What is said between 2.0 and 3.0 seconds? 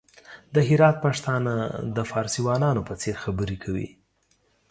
فارسيوانانو په